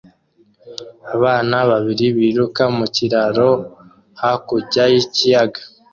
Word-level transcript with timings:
Abana 1.15 1.57
babiri 1.69 2.05
biruka 2.17 2.63
mu 2.77 2.85
kiraro 2.95 3.51
hakurya 4.21 4.83
y'ikiyaga 4.93 5.61